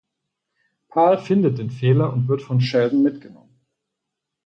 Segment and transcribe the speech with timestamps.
[0.89, 3.59] Pal findet den Fehler und wird von Sheldon mitgenommen.